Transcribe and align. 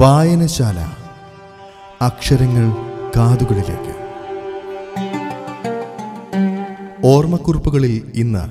വായനശാല. 0.00 0.78
അക്ഷരങ്ങൾ 2.04 2.72
കാതുകളിലേക്ക്. 3.16 3.94
ഓർമ്മക്കുറിപ്പുകളിൽ 7.06 8.12
ഇന്ന് 8.14 8.50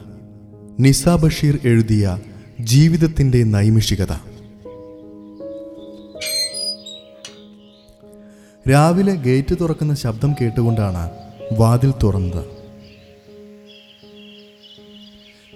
നിസ 0.84 1.10
ബഷീർ 1.10 1.60
എഴുതിയ 1.64 2.18
ജീവിതത്തിന്റെ 2.60 3.44
നൈമിഷികത. 3.44 4.12
രാവിലെ 8.72 9.16
ഗേറ്റ് 9.16 9.56
തുറക്കുന്ന 9.62 9.96
ശബ്ദം 9.96 10.36
കേട്ടുകൊണ്ടാണ് 10.42 11.10
വാതിൽ 11.60 11.94
തുറന്നത്. 12.04 12.46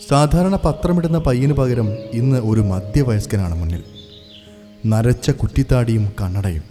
സാധാരണ 0.09 0.55
പത്രമിടുന്ന 0.55 1.17
പയ്യന് 1.17 1.53
പകരം 1.53 1.93
ഇന്ന് 1.93 2.37
ഒരു 2.37 2.61
മധ്യവയസ്കനാണ് 2.61 3.55
മുന്നിൽ. 3.55 3.83
നരച്ച 4.85 5.31
കുറ്റിത്താടിയും 5.31 6.15
കണ്ണടയും. 6.21 6.63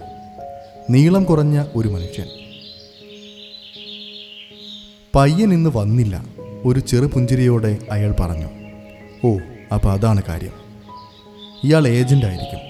നീളം 0.90 1.24
കുറഞ്ഞ 1.24 1.64
ഒരു 1.74 1.88
മനുഷ്യൻ. 1.88 2.26
പയ്യൻ 5.14 5.52
ഇന്ന് 5.52 5.70
വന്നില്ല 5.74 6.24
ഒരു 6.64 6.80
ചെറുപുഞ്ചിരിയോടെ 6.80 7.78
അയാൾ 7.90 8.14
പറഞ്ഞു. 8.20 8.46
ഓ 9.24 9.38
അപ്പോൾ 9.74 9.92
അതാണ് 9.92 10.22
കാര്യം. 10.28 10.52
ഇയാൾ 11.64 11.88
ഏജന്റ് 11.88 12.26
ആയിരിക്കും. 12.26 12.60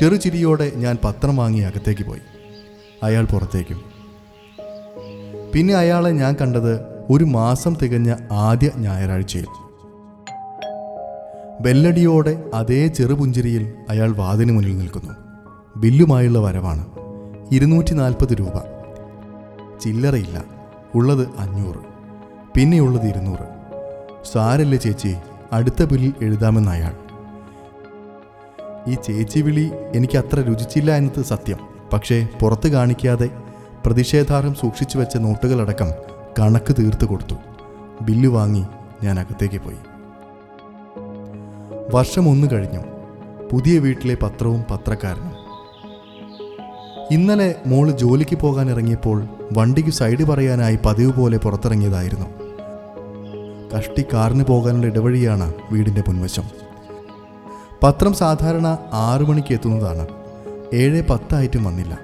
ചെറുചിരിയോടെ 0.00 0.72
ഞാൻ 0.74 0.98
പത്രം 1.04 1.36
വാങ്ങി 1.36 1.60
അകത്തേക്ക് 1.60 2.06
പോയി. 2.06 2.20
അയാൾ 3.02 3.24
പുറത്തേക്കും. 3.24 3.84
പിന്നെ 5.54 5.74
അയാളെ 5.74 6.10
ഞാൻ 6.10 6.36
കണ്ടത് 6.40 6.80
ഒരു 7.10 7.24
മാസം 7.24 7.76
തികഞ്ഞ 7.82 8.14
ആദ്യ 8.32 8.70
ഞായറാഴ്ചയിൽ. 8.76 9.61
ബെല്ലടിയോടെ 11.62 12.44
അതേ 12.54 12.86
ചെറുപുഞ്ചിരിയിൽ 12.86 13.72
അയാൾ 13.90 14.12
വാതിന് 14.12 14.52
മുന്നിൽ 14.52 14.78
നിൽക്കുന്നു. 14.78 15.12
ബില്ലുമായുള്ള 15.76 16.38
വരവാണ്. 16.38 16.86
ഇരുന്നൂറ്റി 17.52 17.94
നാൽപ്പത് 17.94 18.34
രൂപ. 18.34 18.58
ചില്ലറയില്ല. 19.80 20.44
ഉള്ളത് 20.94 21.28
അഞ്ഞൂറ്. 21.38 21.76
പിന്നെയുള്ളത് 22.54 23.06
ഇരുന്നൂറ്. 23.06 23.46
സാരല്ലേ 24.32 24.78
ചേച്ചി 24.78 25.16
അടുത്ത 25.52 25.84
ബില്ലിൽ 25.84 26.14
എഴുതാമെന്ന് 26.22 26.70
അയാൾ 26.70 26.92
ഈ 28.88 28.94
ചേച്ചി 28.94 29.40
വിളി 29.40 29.70
എനിക്ക് 29.94 30.18
അത്ര 30.18 30.40
രുചിച്ചില്ല 30.40 30.90
എന്നത് 30.90 31.24
സത്യം. 31.24 31.58
പക്ഷേ 31.92 32.28
പുറത്ത് 32.42 32.68
കാണിക്കാതെ 32.68 33.30
പ്രതിഷേധാർഹം 33.86 34.54
സൂക്ഷിച്ചു 34.54 34.98
വെച്ച 34.98 35.16
നോട്ടുകളടക്കം 35.16 35.88
കണക്ക് 36.38 36.74
തീർത്തു 36.78 37.04
കൊടുത്തു. 37.04 37.34
ബില്ല് 38.02 38.28
വാങ്ങി 38.28 38.64
ഞാൻ 39.02 39.20
അകത്തേക്ക് 39.20 39.60
പോയി. 39.60 39.91
വർഷം 41.92 42.28
ഒന്ന് 42.28 42.48
കഴിഞ്ഞു. 42.52 42.80
പുതിയ 43.52 43.78
വീട്ടിലെ 43.78 44.14
പത്രവും 44.14 44.64
പത്രക്കാരനും. 44.70 45.42
ഇന്നലെ 47.10 47.54
മോൾ 47.66 47.90
ജോലിക്ക് 47.90 48.36
പോകാൻ 48.36 48.70
ഇറങ്ങിയപ്പോൾ 48.70 49.28
വണ്ടിക്ക് 49.52 49.90
സൈഡ് 49.90 50.24
പറയാനായി 50.24 50.78
പതിവ് 50.84 51.12
പോലെ 51.12 51.38
പുറത്തിറങ്ങിയതായിരുന്നു. 51.38 52.26
കഷ്ടി 53.76 54.04
കാറിന് 54.12 54.44
പോകാനുള്ള 54.44 54.86
ഇടവഴിയാണ് 54.86 55.54
വീടിന്റെ 55.72 56.02
മുൻവശം. 56.08 56.42
പത്രം 57.82 58.14
സാധാരണ 58.14 58.78
ആറു 58.92 59.24
മണിക്ക് 59.24 59.52
എത്തുന്നതാണ്. 59.52 60.06
ഏഴ് 60.74 61.02
പത്തായിട്ടും 61.10 61.64
വന്നില്ല. 61.64 61.98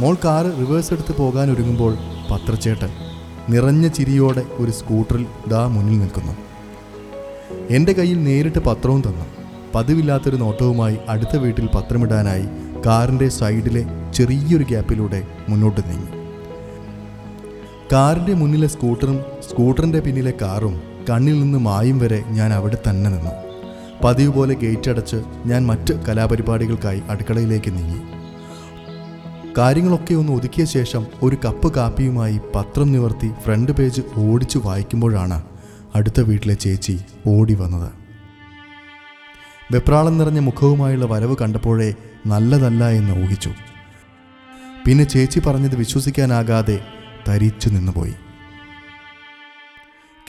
മോൾ 0.00 0.14
കാറ് 0.14 0.46
റിവേഴ്സ് 0.46 0.92
എടുത്ത് 0.92 1.16
പോകാൻ 1.16 1.50
ഒരുങ്ങുമ്പോൾ 1.50 1.96
പത്രച്ചേട്ടൻ 2.30 2.88
നിറഞ്ഞ 3.48 3.88
ചിരിയോടെ 3.88 4.42
ഒരു 4.52 4.70
സ്കൂട്ടറിൽ 4.70 5.26
ദാ 5.48 5.66
മുന്നിൽ 5.66 5.98
നിൽക്കുന്നു. 5.98 6.45
എന്റെ 7.70 7.92
കയ്യിൽ 7.92 8.24
നേരിട്ട് 8.24 8.58
പത്രവും 8.58 9.00
തന്നു. 9.00 9.24
പതിവില്ലാത്തൊരു 9.74 10.36
നോട്ടവുമായി 10.36 10.98
അടുത്ത 11.08 11.36
വീട്ടിൽ 11.36 11.68
പത്രമിടാനായി 11.74 12.44
കാറിന്റെ 12.86 13.28
സൈഡിലെ 13.28 13.84
ചെറിയൊരു 14.14 14.64
ഗ്യാപ്പിലൂടെ 14.64 15.22
മുന്നോട്ട് 15.48 15.80
നീങ്ങി. 15.88 16.10
കാറിന്റെ 17.92 18.34
മുന്നിലെ 18.34 18.66
സ്കൂട്ടറും 18.66 19.20
സ്കൂട്ടറിന്റെ 19.50 20.00
പിന്നിലെ 20.00 20.32
കാറും 20.42 20.80
കണ്ണിൽ 21.10 21.42
നിന്ന് 21.42 21.58
മായും 21.58 21.98
വരെ 21.98 22.24
ഞാൻ 22.28 22.52
അവിടെ 22.52 22.76
തന്നെ 22.88 23.10
നിന്നു. 23.10 23.30
പതിവ് 24.04 24.32
പോലെ 24.32 24.54
ഗേറ്റ് 24.54 24.90
അടച്ച് 24.90 25.16
ഞാൻ 25.46 25.66
മറ്റ് 25.66 26.04
കലാപരിപാടികൾക്കായി 26.08 27.02
അടുക്കളയിലേക്ക് 27.10 27.70
നീങ്ങി. 27.70 28.00
കാര്യങ്ങളൊക്കെ 29.58 30.14
ഒന്ന് 30.14 30.32
ഒതുക്കിയ 30.32 30.64
ശേഷം 30.64 31.06
ഒരു 31.22 31.36
കപ്പ് 31.44 31.74
കാപ്പിയുമായി 31.74 32.40
പത്രം 32.54 32.92
നിവർത്തി 32.92 33.30
ഫ്രണ്ട് 33.44 33.72
പേജ് 33.72 34.02
ഓടിച്ചു 34.16 34.58
വായിക്കുമ്പോഴാണ് 34.58 35.42
അടുത്ത 35.96 36.20
വീട്ടിലെ 36.20 36.54
ചേച്ചി 36.54 37.00
ഓടി 37.26 37.54
വന്നത്. 37.54 37.92
വെപ്രാളം 39.72 40.18
നിറഞ്ഞ 40.18 40.38
മുഖവുമായുള്ള 40.38 41.04
വരവ് 41.04 41.36
കണ്ടപ്പോഴേ 41.42 41.94
നല്ലതല്ല 42.26 42.88
എന്ന് 42.88 43.24
ഊഹിച്ചു. 43.24 43.50
പിന്നെ 44.86 45.04
ചേച്ചി 45.04 45.40
പറഞ്ഞത് 45.40 45.76
വിശ്വസിക്കാനാകാതെ 45.76 46.76
തരിച്ചു 47.28 47.68
നിന്നുപോയി. 47.68 48.14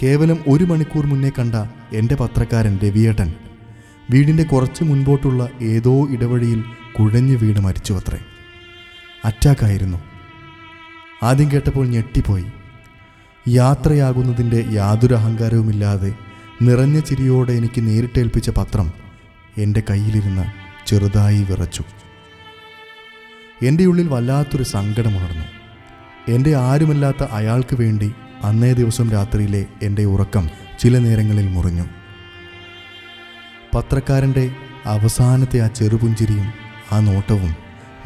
കേവലം 0.03 0.39
ഒരു 0.47 0.63
മണിക്കൂർ 0.63 1.05
മുന്നേ 1.05 1.31
കണ്ട 1.39 1.55
എന്റെ 1.95 2.16
പത്രക്കാരൻ 2.16 2.79
രവിയേട്ടൻ 2.84 3.34
വീടിന്റെ 4.09 4.44
കുറച്ച് 4.44 4.84
മുൻപോട്ടുള്ള 4.84 5.49
ഏതോ 5.61 6.07
ഇടവഴിയിൽ 6.09 6.63
കുഴഞ്ഞു 6.99 7.38
വീണ് 7.38 7.59
മരിച്ചു 7.59 7.94
അത്രേ 7.94 8.19
അറ്റാക്കായിരുന്നു. 9.25 9.97
ആദ്യം 11.23 11.51
കേട്ടപ്പോൾ 11.51 11.88
ഞെട്ടിപ്പോയി. 11.88 12.45
യാത്രയാകുന്നതിന്റെ 13.47 14.66
യാതൊരു 14.69 15.13
അഹങ്കാരവുമില്ലാതെ 15.13 16.13
നിറഞ്ഞ 16.62 17.00
ചിരിയോടെ 17.00 17.53
എനിക്ക് 17.53 17.88
നേരിട്ടേൽപ്പിച്ച 17.88 18.50
പത്രം 18.50 18.94
എന്റെ 19.58 19.84
കയ്യിലിരുന്ന് 19.90 20.46
ചെറുതായി 20.88 21.44
വിറച്ചു. 21.44 21.84
എന്റെ 23.63 23.85
ഉള്ളിൽ 23.85 24.08
വല്ലാത്തൊരു 24.08 24.63
സങ്കടമുണർന്നു 24.63 25.46
എന്റെ 26.28 26.56
ആരുമല്ലാത്ത 26.56 27.24
അയാൾക്ക് 27.24 27.75
വേണ്ടി 27.75 28.13
അന്നേ 28.44 28.74
ദിവസം 28.74 29.12
രാത്രിയിലെ 29.12 29.66
എന്റെ 29.81 30.06
ഉറക്കം 30.06 30.50
ചില 30.79 30.97
നേരങ്ങളിൽ 30.97 31.47
മുറിഞ്ഞു. 31.47 31.85
പത്രക്കാരന്റെ 33.75 34.52
അവസാനത്തെ 34.85 35.59
ആ 35.59 35.68
ചെറുപുഞ്ചിരിയും 35.68 36.53
ആ 36.91 37.00
നോട്ടവും 37.00 37.56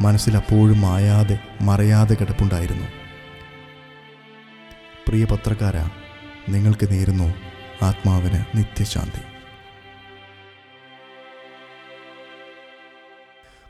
മനസ്സിലപ്പോഴും 0.00 0.80
മായാതെ 0.80 1.38
മറയാതെ 1.60 2.14
കിടപ്പുണ്ടായിരുന്നു. 2.14 3.01
പ്രിയ 5.12 5.24
പത്രക്കാര 5.24 5.76
നിങ്ങൾക്ക് 6.52 6.90
നേരുന്നു 6.90 7.34
ആത്മാവിന് 7.82 8.58
നിത്യശാന്തി. 8.58 9.22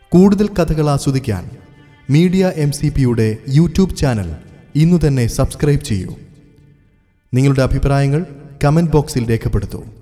കൂടുതൽ 0.09 0.49
കഥകൾ 0.49 0.91
ആസ്വദിക്കാൻ 0.91 1.51
മീഡിയ 2.11 2.53
എം 2.55 2.73
സി 2.73 2.89
പിയുടെ 2.89 3.39
യൂട്യൂബ് 3.49 3.97
ചാനൽ 3.97 4.37
ഇന്നു 4.75 5.07
തന്നെ 5.07 5.27
സബ്സ്ക്രൈബ് 5.27 5.81
ചെയ്യൂ. 5.81 6.17
നിങ്ങളുടെ 7.35 7.63
അഭിപ്രായങ്ങൾ 7.63 8.27
കമന്റ് 8.65 8.91
ബോക്സിൽ 8.91 9.31
രേഖപ്പെടുത്തൂ. 9.31 10.02